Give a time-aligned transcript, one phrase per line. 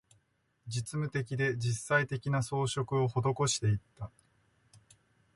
[0.67, 4.09] 実務的で、実際的な、装飾を施していった